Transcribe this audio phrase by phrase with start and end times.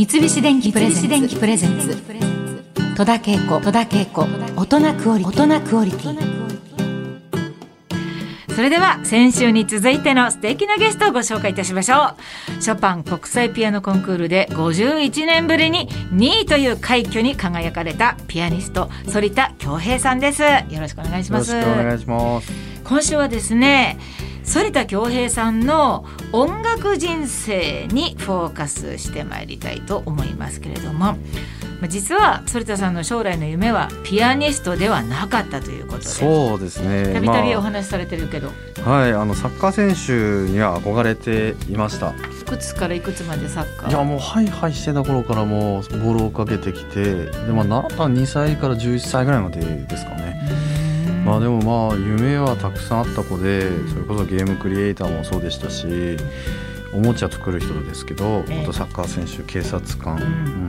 [0.00, 0.90] 三菱電機プレ
[1.58, 1.94] ゼンツ。
[2.96, 3.60] 戸田恵子。
[4.56, 6.16] 大人クオリティ
[8.54, 12.14] それでは先週に続いての素敵なゲストをご紹介いたしましょ
[12.58, 12.62] う。
[12.62, 20.40] ショパン国際ピアノコンクールで51年ぶりに2位という快挙に輝かれたピアニスト反田恭平さんです。
[20.42, 20.48] よ
[20.80, 21.52] ろしくお願いします。
[21.52, 22.50] よろしくお願いします。
[22.84, 23.98] 今週はですね
[24.52, 31.16] 反田恭平さんの音楽人生にフォーカスしてまいりたいと思いますけれども。
[31.88, 36.04] 実は反田さんの将来の夢はピアニストではなかったということで。
[36.04, 37.14] そうですね。
[37.14, 38.50] たびたびお話しされてるけど、
[38.84, 42.10] まあ、はいあのサッカー選手には憧れていました。
[42.10, 42.12] い
[42.44, 43.90] くつからいくつまでサッカー？
[43.90, 50.38] いやもうハイハイしてた頃からもうボールをかけてきてで、まあ、な2歳から11歳ぐらいまでですかね
[51.30, 56.16] まあでもまあ夢はたくさんあった子でそれこそゲームクリエイターもそうでしたし
[56.92, 60.16] おもちゃ作る人ですけど、あとサッカー選手警察官、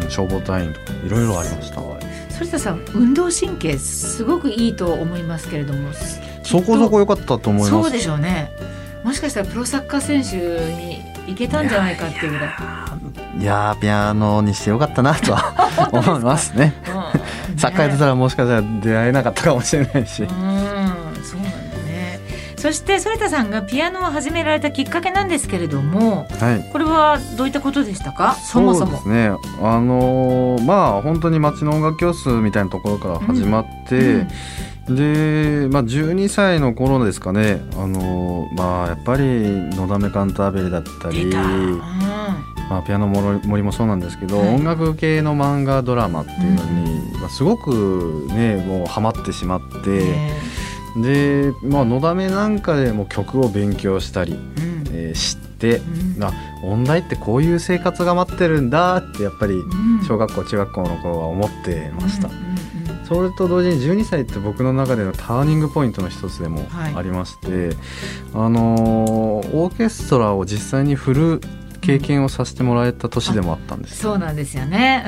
[0.00, 1.82] うん、消防隊員とかいろいろありました。
[2.38, 5.90] 反田さん運動神経すごくいいと思いますけれども
[6.42, 7.70] そこそこ良かったと思います。
[7.70, 8.50] そうでしょうね。
[9.04, 10.36] もしかしたらプロサッカー選手
[10.74, 12.48] に行けたんじゃないかっていうぐらい。
[13.38, 16.94] いやピアノにしてよかったなとは 思いますね、うん。
[16.94, 20.28] ね、サッカーやってたらもしかしたら出会えなかったかもしれないし、うん、
[22.66, 28.34] そして反田さんがピアノを始められたきっかけなんですけれども、はい、これはどういったことでしたか？
[28.34, 28.86] そもそも。
[28.86, 29.30] そうですね。
[29.62, 34.28] あのまあ本当に町の音楽教室みたいなところから始まって、うん
[34.88, 39.22] で、まあ、12歳の頃ですかね、あのまあ、やっぱり
[39.76, 41.78] 「のだめカンターベリ」だったり、うん。
[42.68, 50.32] まあ、ピアノ森もそうなんですけど、はい、音楽系の漫画ドラマっていうのに、うん、すごくねもうハマってしまって。
[51.02, 56.32] で、まあ、のだめなんかでも曲を勉強したり、うん、えー、知って、うん、あ
[56.64, 59.54] 音大ってこういう生活が待ってるんだってやっぱり
[60.06, 62.28] 小学校、中学校の頃は思ってました。
[62.28, 62.56] うん
[63.06, 67.76] それと同時に12歳って僕の中でのターニングポイントの一つでもありまして、はい、
[68.34, 71.40] あのオーケストラを実際に振る
[71.86, 75.04] 経験をさせてもらえた年でもあったんです、そうなんですよね、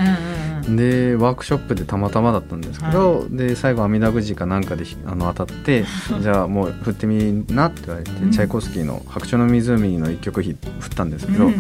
[0.67, 5.85] うんうん、でワークショップでたまたまだったんですけど、はい、で最後阿弥陀くじかなんかであの当たって
[6.23, 10.57] じゃあもう振ってみなって言われて、うん、チャイコフスキーの「白鳥の湖」の一曲振っ
[10.95, 11.53] たんですけど、うん、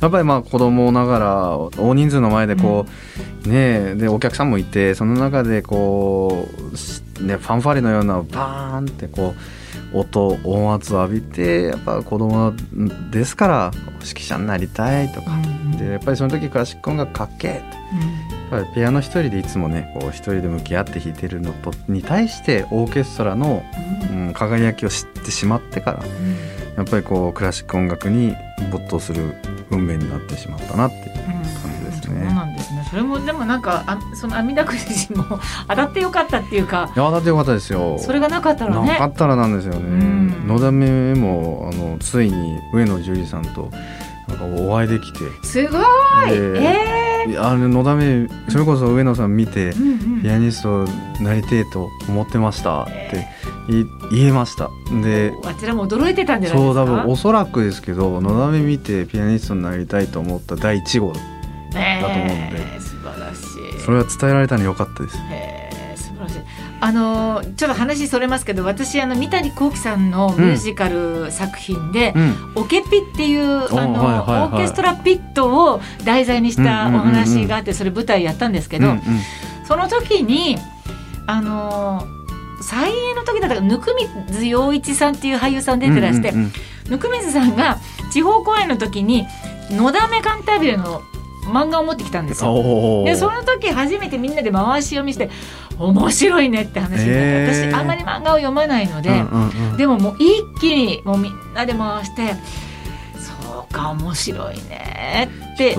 [0.00, 2.86] やっぱりまあ子供ながら大人数の前でこ
[3.46, 6.48] う、ねでお客さんもいてその中でこ
[7.20, 9.63] う、ね、ファンファレのようなバーンってこう。
[9.94, 12.52] 音音圧を浴びてやっぱ子供
[13.10, 17.50] ですから指揮者になりたいとか、うん、でやっぱりその時クラシック音楽かっけえ。
[17.52, 23.64] って、うん、やっぱりピアノ一人でいつもねこう一人で向き合って弾いてるのとに対してオーケストラの、
[24.10, 26.04] うん、輝きを知ってしまってから、
[26.76, 28.34] やっぱりこうクラシック音楽に
[28.72, 29.34] 没頭する
[29.70, 31.23] 運命になってしまったなって。
[32.94, 37.98] それもでもなんかあその阿弥陀くじも当たってよかったっていうかいや当たってよかったですよ。
[37.98, 38.86] それがなかったらね。
[38.86, 40.46] なかったらなんですよね。
[40.46, 43.68] のだめもあのついに上野樹里さんと
[44.28, 45.18] なんかお会いできて。
[45.42, 45.82] すごい。
[46.28, 50.86] えー、あののだめそれこそ上野さん見て、うんうん、ピアニスト
[51.20, 53.26] なりてえと思ってましたって、
[54.12, 54.70] 言えました。
[55.02, 56.62] であちらも驚いてたんじゃないですか？
[56.62, 61.18] そう多分おそらくですけどのだめ見てピアニストになりたいと思った第一号だ
[62.00, 62.53] と思うので、
[63.84, 66.40] それは伝えられたのよかったです、えー、素晴らしい。
[66.80, 73.42] あのちょっと話それますけど私あの三谷幸喜さんのミュージカル作品で「うん、オケピ」っていう
[73.74, 79.00] あの、はいはいはい、オーケストラピットを題材にしたお話があってそれ舞台やったんですけど、うんうん、
[79.66, 80.58] その時に
[81.26, 82.06] あの
[82.60, 83.80] 再演の時だったら温
[84.28, 86.50] 水洋一さんっていう俳優さん出てらして、温、
[86.90, 87.78] うん、水さんが
[88.12, 89.26] 地方公演の時に
[89.70, 91.02] 「のだめカンタービレ」の
[91.46, 93.04] 漫画を持ってきたんですよ。
[93.04, 95.30] でその時初めてみんなで回し読みして
[95.78, 102.34] 面白いねって話になって、えー、私あんまり漫画を読まないので、うんうんうん、でももう一気にもうみんなで回して
[103.16, 105.76] そうか面白いねって。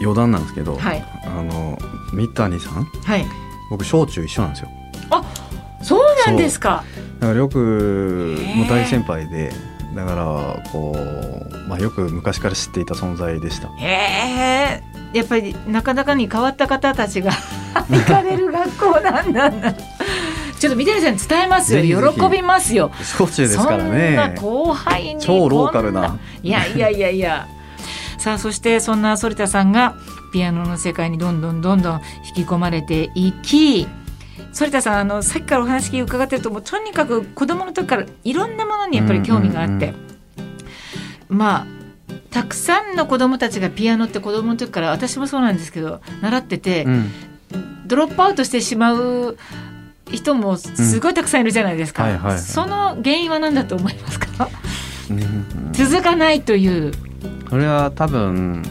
[0.00, 1.78] 余談なんですけど、はい、あの
[2.12, 3.24] 三谷さん、はい、
[3.70, 4.68] 僕小中一緒なんですよ。
[5.10, 5.24] あ
[5.82, 6.84] そうなんですか。
[7.20, 9.52] だからよくもう大先輩で
[9.94, 13.68] だからこう、まあ、よく昔から知っていた存在でした。
[13.78, 14.82] へえ
[15.16, 17.32] やっぱりなかなかに変わった方たちが
[17.90, 19.50] 行かれる学校なんだ。
[19.50, 19.72] な
[20.58, 22.12] ちょっと三谷さん伝えますよ。
[22.12, 22.90] 喜びますよ。
[23.18, 24.34] 小中ですからね。
[24.40, 26.16] 後輩に超ローカルな。
[26.42, 27.46] いやいやいやいや。
[28.18, 29.94] さあそしてそんな反田さんが
[30.32, 32.00] ピアノの世界にどんどんどんどん
[32.36, 33.86] 引き込まれていき
[34.58, 39.88] 反田さんあのさっきからお話伺ってるともうとにかく子供の時からいろんなものにやっぱり興味があって、うんうん
[41.30, 41.75] うん、まあ
[42.36, 47.10] たくさんの子供たちがピアノって子供の時から私もそうなんですけど習ってて、うん、
[47.86, 49.38] ドロップアウトしてしまう
[50.10, 54.50] 人もすごいたくさんいるじゃないですか、その原因は何だと思いますか？
[55.08, 55.72] うん。
[55.72, 56.92] 続かないという。
[57.48, 58.62] これは多分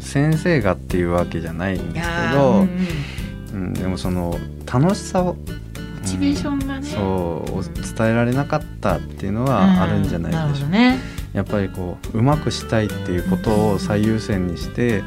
[0.00, 2.86] 先生がっていうわけじゃないんですけど、うん
[3.52, 4.36] うん、でもその
[4.66, 5.40] 楽しさをモ
[6.04, 10.98] チベーションがね、そう伝えられなかったっていうのはあるんじゃないでしょうか、ね、
[11.32, 15.04] やっぱりこううまくしたいっていうことを最優先にして、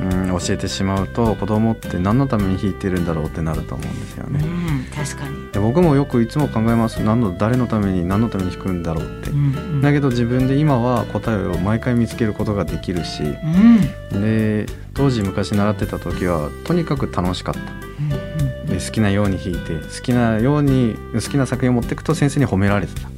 [0.00, 4.44] うん、教えてしまうと子供って何のために弾いてるんだろうってなると思うんですようんね。
[4.44, 7.02] うん確かに、で僕もよくいつも考えます。
[7.02, 9.30] 何の誰のために何のために弾くんだろうって。
[9.30, 14.22] うんだけど自分で今は答えを毎回見つけることができるしうん。
[14.22, 17.60] で当時昔習ってた時はとにかく楽しかった。
[17.60, 23.08] うんで好きなように弾いて好きなように好きな作品を持っていくと先生に褒められてた。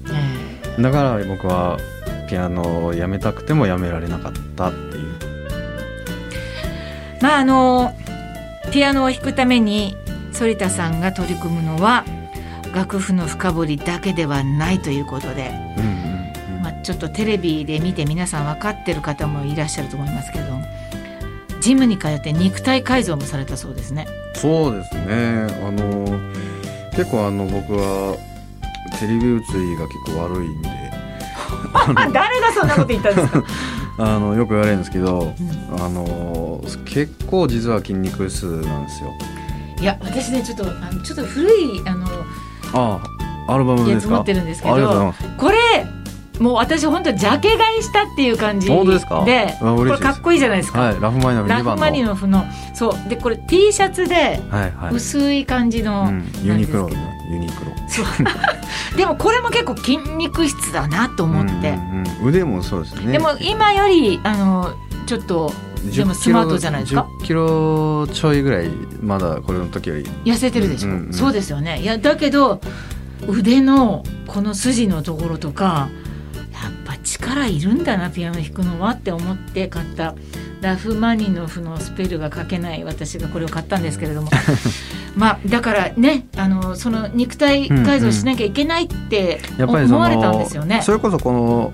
[0.78, 0.82] え。
[0.82, 1.78] だから僕は
[2.28, 5.18] ピアノをやめたくてもやめられなかったっていう。
[7.18, 7.94] えまああの
[8.72, 9.96] ピアノを弾くために
[10.38, 12.04] 反田さんが取り組むのは
[12.74, 15.86] 楽譜の深掘りだけではないということで、うんう
[16.54, 16.62] んうん。
[16.62, 20.46] まあ、ちょっとテレビで見て皆さん分かってる方もいらっしゃると思いますけど
[21.60, 24.06] ジムに通って肉体改造もされたそうですね。
[24.34, 25.46] そうですね。
[25.64, 26.20] あの
[26.92, 28.16] 結構あの僕は
[29.00, 30.77] テレビ映りが結構悪いんで
[32.12, 33.42] 誰がそんなこと言ったんですか、
[33.98, 35.42] あのよく言われるんですけどう
[35.74, 35.82] ん。
[35.82, 39.10] あの結構実は筋肉質なんですよ。
[39.80, 42.06] いや私ねちょっとあのちょっと古いあの
[42.74, 43.00] あ
[43.46, 44.14] あアルバムですか？
[44.14, 45.57] やつ持ってるんですけどこれ
[46.38, 48.84] もう私本当ジャケ買いしたっていう感じでこ
[49.84, 52.44] れかっこいいじゃないですか、はいラフマニノフ2番の
[52.74, 53.08] そう。
[53.08, 56.88] でこれ T シャツではいはい、薄い感じの、うん、ユニクロ
[57.30, 57.72] ユニクロ。
[57.88, 58.06] そう。
[58.96, 62.28] でもこれも結構筋肉質だなと思って、うんうんうん。
[62.28, 63.12] 腕もそうですね。
[63.12, 64.70] でも今よりあの
[65.06, 65.52] ちょっと
[65.94, 68.68] でもスマートじゃないですか？10キロちょいぐらい
[69.02, 70.04] まだこれの時より。
[70.24, 71.12] 痩せてるでしょ、うんうんうん。
[71.12, 71.80] そうですよね。
[71.82, 72.60] いやだけど
[73.26, 75.88] 腕のこの筋のところとか
[77.08, 80.14] 力いるんだなピアノ弾くのはって思って買った
[80.60, 84.30] ラフマニノフのスペルが書けない私がこれを買ったんですけれども。
[85.16, 90.80] まあだからねあのその肉体改造しなきゃいけないってやっぱりそ思われたんのですよね。
[90.82, 91.72] それこそこの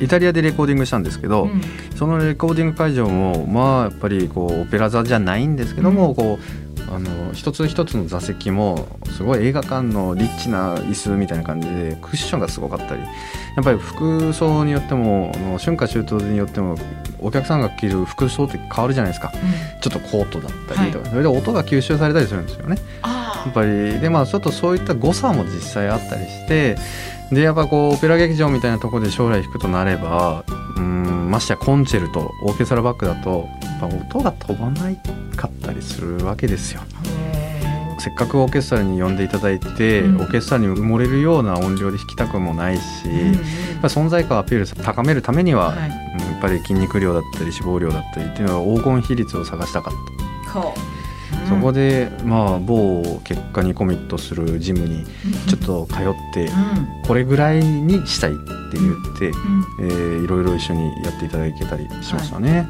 [0.00, 1.62] イタリアでレコーディングしたんですけど、うん。
[1.96, 6.14] そのレコーディング会場もまあやっぱりこうオペラ座じゃないんですけども、うん。
[6.14, 8.86] こうあの一つ一つの座席も
[9.16, 13.02] すごい映画館のリッチな椅子みたいな感じでクッションがすごかったり。
[13.02, 16.76] やっぱり服装によってもあの春夏秋冬によっても
[17.18, 19.32] お客さんが着る服装って変わるじゃないですか。
[19.80, 22.76] ちょっとコートだったりとか、それで音が吸収されたりするんですよね。
[23.02, 26.76] あやっぱりでまあちょっとそういった誤差も実際あったりして。
[27.32, 30.44] でやっぱこうオペラ劇場みたいなところで将来弾くとなれば
[30.76, 34.96] うんましてやコンチェルトオーケストラバックだとやっぱ音が飛ばない
[35.36, 36.82] かったりするわけですよ。
[36.94, 40.20] あせっかくオーケストラに呼んでいただいて、うん。
[40.20, 43.40] オーケストラに埋もれるような音量で弾きたくもないし、うん
[43.82, 45.90] 存在感をアピール高めるためには、はい。
[45.90, 45.96] うん
[46.36, 49.94] やっぱり筋肉量だったり脂肪量だったりっていうのは黄金比率を探したかっ
[50.52, 50.60] た。
[51.48, 55.04] そこでまあ某結果にコミットするジムに
[55.48, 56.52] ちょっと通ってうん。
[57.06, 62.66] これぐらいにしたいって言って、うんえーいろいろ一緒にやっていただけたりしましたね。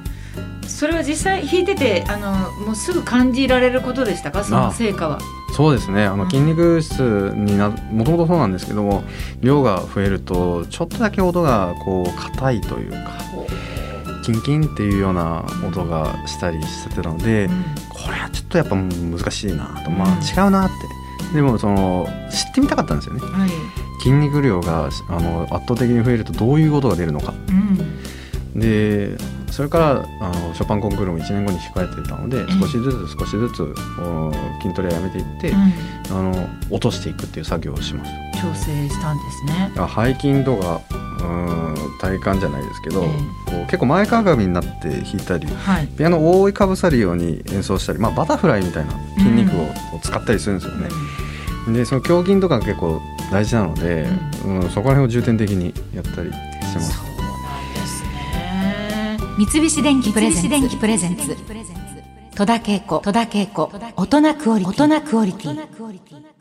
[0.66, 4.44] それは実際弾いててあのもうすぐ感じられることでしたか？
[4.44, 5.18] その成果は。
[5.56, 6.04] そうですね。
[6.04, 6.18] あうん。
[6.18, 9.04] の筋肉質になもともとそうなんですけども
[9.40, 12.98] 量が増えるとちょっとだけ音がこう硬いというか
[14.26, 17.48] キンキンっていうような音がしたりしてたので、
[17.90, 19.90] これはちょっとやっぱ難しいなと。
[19.92, 20.10] まうん。
[20.14, 20.74] あ違うなって。
[21.32, 23.20] でもその知ってみたかったんですよね。
[23.20, 23.50] はい。
[24.00, 27.34] 筋肉量があの圧倒的に増えるとどういう音が出るのか。
[27.48, 28.58] うん。
[28.58, 29.16] で
[29.52, 33.62] それからあのショパンコンクールも1年後に控えていたのでえ少しずつ少しずつ
[34.00, 35.72] お筋トレをやめていって、うん。
[36.18, 39.70] あの落としていくっていう作業をします調整したんですね。
[39.74, 40.80] 背筋とか
[41.20, 43.06] うん体幹じゃないですけど、え
[43.50, 45.86] こう結構前かがみになって弾いたりはい。
[45.86, 49.68] ピアノを覆いかぶさるように演奏したり、まあ、バタフライみたいな筋肉を
[50.02, 50.88] 使ったりするんですよね。
[51.72, 53.00] でその胸筋とかが結構
[53.30, 54.06] 大事なので、
[54.44, 56.96] うんそこら辺を重点的にやったりしてます。
[56.96, 59.18] そうなんですね。
[59.38, 61.36] 三菱電機プレゼンツ
[62.36, 63.00] 戸田恵子
[63.96, 66.35] 大人クオリティ大人クオリティ